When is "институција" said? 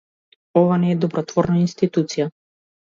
1.67-2.31